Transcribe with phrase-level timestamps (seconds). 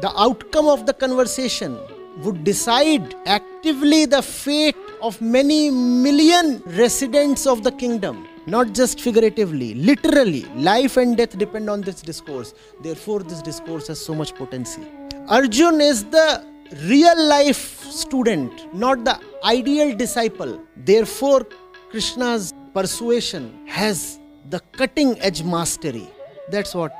[0.00, 1.78] the outcome of the conversation
[2.22, 8.26] would decide actively the fate of many million residents of the kingdom.
[8.46, 10.44] Not just figuratively literally.
[10.56, 12.54] Life and death depend on this discourse.
[12.82, 14.82] Therefore this discourse has so much potency.
[15.28, 16.44] Arjun is the
[16.84, 20.60] real life student not the ideal disciple.
[20.76, 21.46] Therefore
[21.90, 26.08] krishna's persuasion has the cutting edge mastery.
[26.50, 26.92] That's what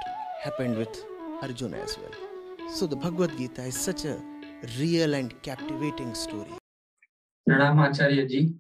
[0.43, 1.05] happened with
[1.43, 2.30] arjun as well
[2.73, 4.17] so the bhagavad gita is such a
[4.79, 6.61] real and captivating story
[7.51, 8.55] Pranam Acharya ji.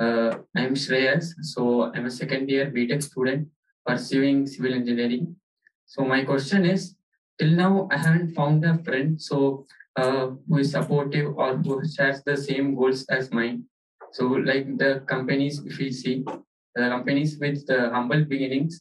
[0.00, 1.32] Uh, I am Shreyas.
[1.42, 3.48] So I'm a second year BTech student
[3.86, 5.36] pursuing civil engineering.
[5.86, 6.96] So my question is,
[7.38, 12.22] till now I haven't found a friend so uh, who is supportive or who shares
[12.24, 13.64] the same goals as mine.
[14.12, 16.24] So like the companies, if we see
[16.74, 18.80] the companies with the humble beginnings,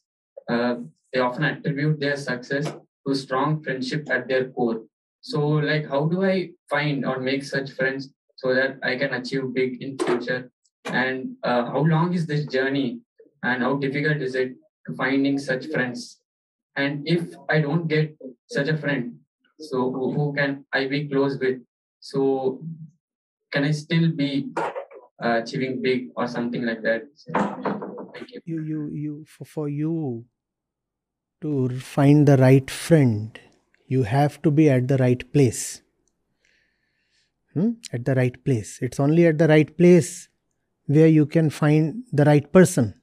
[0.50, 0.76] uh,
[1.14, 2.74] they often attribute their success
[3.08, 4.84] to strong friendship at their core.
[5.22, 9.54] So like how do I find or make such friends so that I can achieve
[9.54, 10.52] big in future?
[10.86, 13.00] And uh, how long is this journey?
[13.44, 14.54] And how difficult is it
[14.88, 16.20] to finding such friends?
[16.76, 19.16] And if I don't get such a friend,
[19.60, 21.62] so who, can I be close with?
[22.00, 22.62] So
[23.52, 24.52] can I still be
[25.24, 27.04] uh, achieving big or something like that?
[27.16, 27.32] So,
[28.14, 28.42] thank you.
[28.46, 30.26] you you you for, for you
[31.42, 33.40] to find the right friend
[33.88, 35.82] you have to be at the right place
[37.54, 37.70] Hmm?
[37.94, 40.28] at the right place it's only at the right place
[40.88, 42.94] where you can find the right person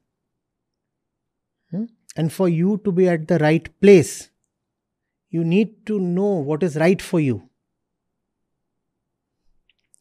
[1.70, 1.84] Hmm?
[2.16, 4.28] and for you to be at the right place
[5.30, 7.48] you need to know what is right for you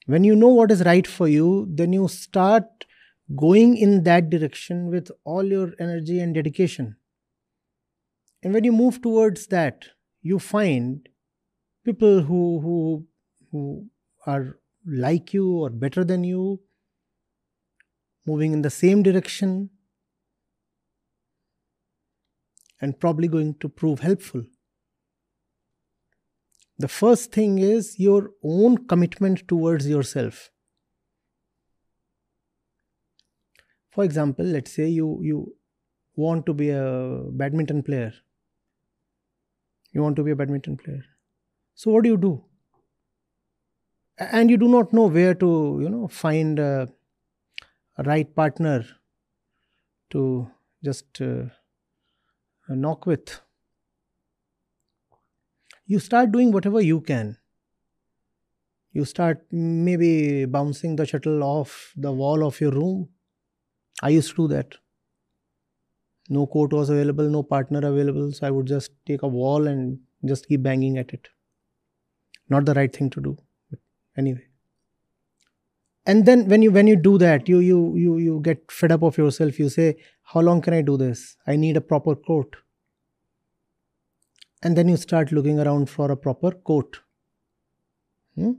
[0.05, 2.85] when you know what is right for you then you start
[3.35, 6.95] going in that direction with all your energy and dedication.
[8.43, 9.85] And when you move towards that,
[10.21, 11.07] you find
[11.85, 13.07] people who, who,
[13.51, 13.89] who
[14.25, 16.61] are like you or better than you,
[18.25, 19.69] moving in the same direction,
[22.79, 24.43] and probably going to prove helpful.
[26.79, 30.49] The first thing is your own commitment towards yourself.
[33.91, 35.39] for example let's say you you
[36.15, 36.83] want to be a
[37.41, 38.13] badminton player
[39.91, 41.03] you want to be a badminton player.
[41.75, 42.43] So what do you do?
[44.17, 46.89] And you do not know where to you know find a,
[47.97, 48.85] a right partner
[50.11, 50.49] to
[50.83, 51.45] just uh,
[52.69, 53.39] knock with.
[55.85, 57.37] You start doing whatever you can.
[58.93, 63.09] You start maybe bouncing the shuttle off the wall of your room.
[64.03, 64.75] I used to do that.
[66.29, 69.99] No court was available, no partner available, so I would just take a wall and
[70.25, 71.27] just keep banging at it.
[72.49, 73.37] Not the right thing to do,
[73.69, 73.79] but
[74.17, 74.45] anyway.
[76.05, 79.03] And then when you when you do that, you you you you get fed up
[79.03, 79.59] of yourself.
[79.59, 81.37] You say, "How long can I do this?
[81.45, 82.55] I need a proper court."
[84.63, 86.99] And then you start looking around for a proper court.
[88.35, 88.51] Hmm?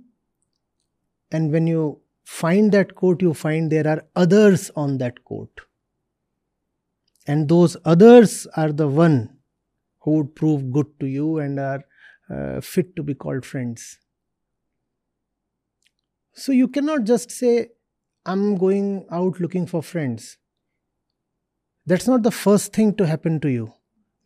[1.31, 5.63] And when you find that court, you find there are others on that court.
[7.27, 9.39] And those others are the one
[10.01, 11.85] who would prove good to you and are
[12.29, 13.99] uh, fit to be called friends.
[16.35, 17.69] So you cannot just say,
[18.25, 20.39] I'm going out looking for friends.
[21.87, 23.73] That's not the first thing to happen to you.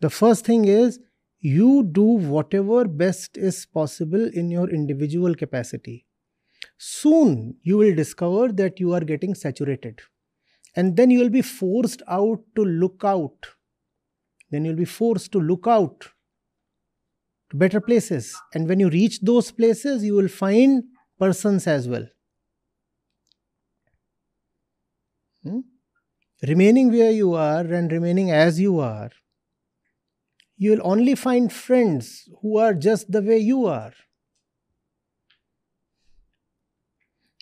[0.00, 1.00] The first thing is
[1.40, 6.06] you do whatever best is possible in your individual capacity
[6.78, 10.00] soon you will discover that you are getting saturated
[10.76, 13.46] and then you will be forced out to look out.
[14.50, 16.08] Then you'll be forced to look out
[17.50, 18.36] to better places.
[18.54, 20.84] And when you reach those places you will find
[21.18, 22.06] persons as well.
[25.42, 25.60] Hmm?
[26.42, 29.10] remaining where you are and remaining as you are
[30.58, 33.92] you will only find friends who are just the way you are.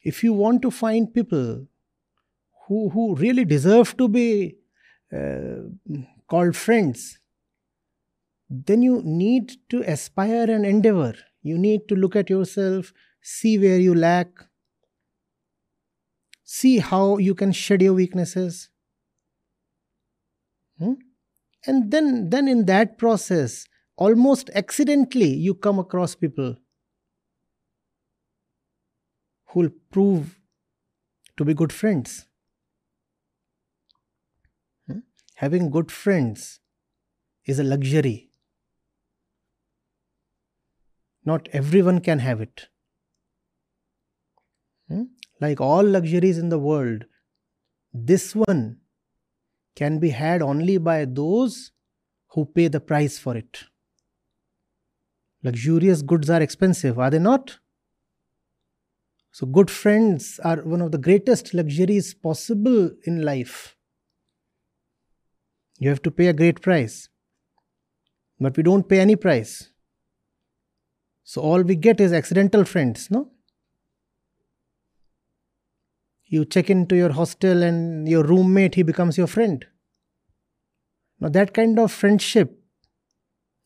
[0.02, 1.66] If you want to find people
[2.66, 4.56] who, who really deserve to be
[5.12, 5.68] uh,
[6.28, 7.18] called friends,
[8.48, 11.14] then you need to aspire and endeavor.
[11.42, 14.28] You need to look at yourself, see where you lack,
[16.44, 18.70] see how you can shed your weaknesses.
[20.78, 20.94] Hmm?
[21.66, 26.56] And then, then in that process, almost accidentally, you come across people
[29.48, 30.38] who will prove
[31.36, 32.26] to be good friends.
[34.86, 34.98] Hmm?
[35.34, 36.60] Having good friends
[37.44, 38.30] is a luxury.
[41.24, 42.68] Not everyone can have it.
[44.88, 45.04] Hmm?
[45.40, 47.06] Like all luxuries in the world,
[47.92, 48.78] this one
[49.74, 51.72] can be had only by those
[52.28, 53.64] who pay the price for it.
[55.42, 57.58] Luxurious goods are expensive, are they not?
[59.32, 63.76] So, good friends are one of the greatest luxuries possible in life.
[65.78, 67.08] You have to pay a great price,
[68.40, 69.70] but we don't pay any price.
[71.24, 73.30] So, all we get is accidental friends, no?
[76.26, 79.64] You check into your hostel and your roommate, he becomes your friend.
[81.20, 82.60] Now, that kind of friendship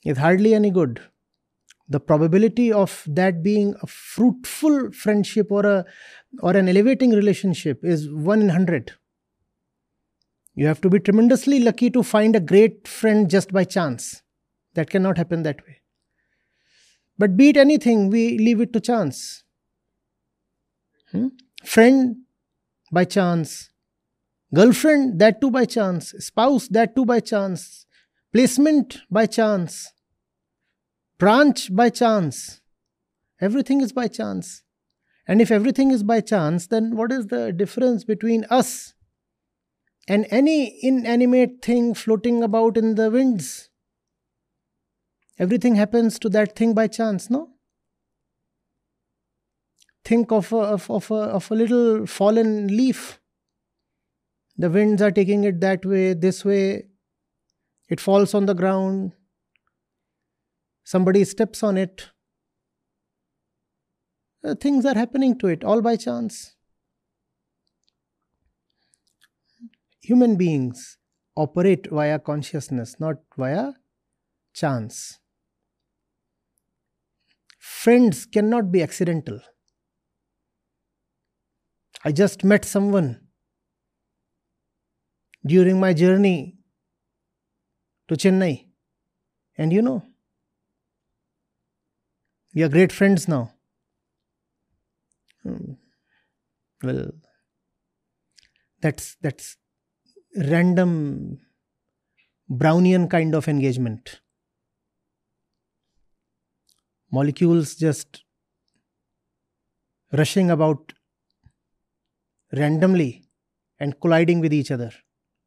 [0.04, 1.00] is hardly any good.
[1.88, 5.84] The probability of that being a fruitful friendship or a
[6.42, 8.92] or an elevating relationship is one in hundred.
[10.58, 14.22] You have to be tremendously lucky to find a great friend just by chance.
[14.74, 15.82] That cannot happen that way.
[17.16, 19.44] But be it anything, we leave it to chance.
[21.12, 21.28] Hmm?
[21.64, 22.16] Friend
[22.90, 23.70] by chance,
[24.52, 27.86] girlfriend, that too by chance, spouse, that too by chance,
[28.32, 29.92] placement by chance,
[31.18, 32.60] branch by chance.
[33.40, 34.64] Everything is by chance.
[35.24, 38.94] And if everything is by chance, then what is the difference between us
[40.08, 43.68] and any inanimate thing floating about in the winds?
[45.38, 47.50] Everything happens to that thing by chance, no?
[50.04, 53.20] Think of a, of, of, a, of a little fallen leaf.
[54.56, 56.86] The winds are taking it that way, this way.
[57.90, 59.12] It falls on the ground.
[60.84, 62.08] Somebody steps on it.
[64.42, 66.54] Uh, things are happening to it all by chance.
[70.08, 70.96] Human beings
[71.36, 73.74] operate via consciousness, not via
[74.54, 75.18] chance.
[77.58, 79.38] Friends cannot be accidental.
[82.06, 83.20] I just met someone
[85.44, 86.56] during my journey
[88.08, 88.64] to Chennai.
[89.58, 90.02] And you know,
[92.54, 93.52] we are great friends now.
[95.42, 95.72] Hmm.
[96.82, 97.10] Well,
[98.80, 99.58] that's that's
[100.36, 101.38] random
[102.50, 104.20] Brownian kind of engagement.
[107.10, 108.24] Molecules just
[110.12, 110.92] rushing about
[112.52, 113.24] randomly
[113.78, 114.90] and colliding with each other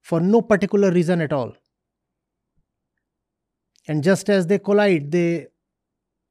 [0.01, 1.53] for no particular reason at all.
[3.87, 5.47] And just as they collide, they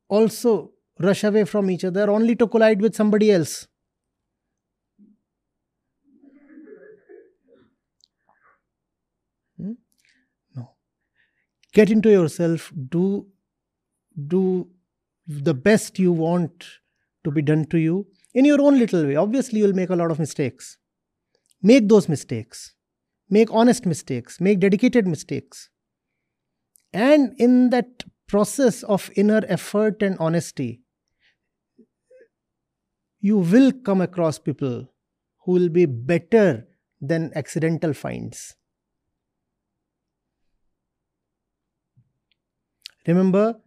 [0.08, 3.67] also rush away from each other only to collide with somebody else.
[11.72, 13.26] Get into yourself, do
[14.26, 14.69] do
[15.26, 16.64] the best you want
[17.22, 19.14] to be done to you in your own little way.
[19.17, 20.78] Obviously, you'll make a lot of mistakes.
[21.62, 22.75] Make those mistakes.
[23.28, 24.40] Make honest mistakes.
[24.40, 25.70] Make dedicated mistakes.
[26.93, 30.82] And in that process of inner effort and honesty,
[33.20, 34.92] you will come across people
[35.45, 36.66] who will be better
[37.00, 38.56] than accidental finds.
[43.07, 43.61] Remember,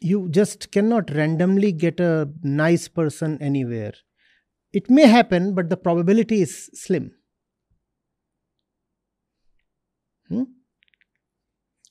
[0.00, 3.94] you just cannot randomly get a nice person anywhere.
[4.72, 7.12] It may happen, but the probability is slim.
[10.28, 10.42] Hmm?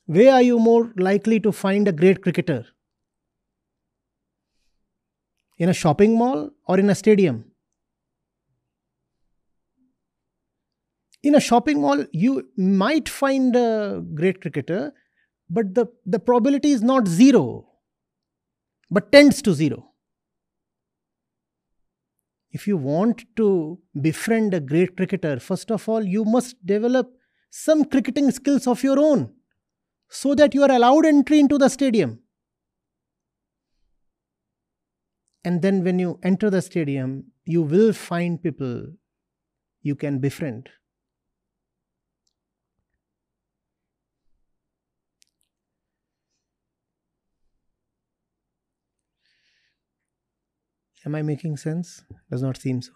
[0.05, 2.65] Where are you more likely to find a great cricketer?
[5.57, 7.51] In a shopping mall or in a stadium?
[11.23, 14.93] In a shopping mall, you might find a great cricketer,
[15.49, 17.67] but the, the probability is not zero
[18.89, 19.91] but tends to zero.
[22.51, 27.11] If you want to befriend a great cricketer, first of all, you must develop
[27.49, 29.33] some cricketing skills of your own
[30.09, 32.19] so that you are allowed entry into the stadium.
[35.43, 38.87] And then, when you enter the stadium, you will find people
[39.81, 40.69] you can befriend.
[51.05, 52.03] Am I making sense?
[52.29, 52.91] Does not seem so.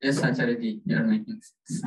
[0.00, 1.82] Yes, Acharya you are making sense.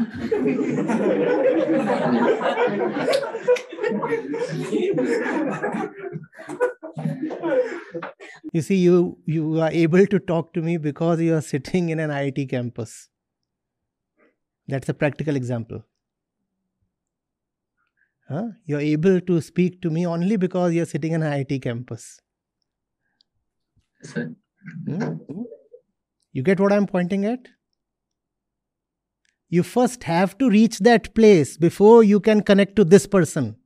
[8.51, 11.99] you see, you you are able to talk to me because you are sitting in
[11.99, 13.07] an IIT campus.
[14.67, 15.85] That's a practical example.
[18.31, 18.47] Huh?
[18.65, 22.21] You're able to speak to me only because you're sitting in an IIT campus.
[24.03, 24.33] Sir.
[24.87, 25.15] Hmm?
[26.31, 27.49] You get what I'm pointing at?
[29.49, 33.57] You first have to reach that place before you can connect to this person.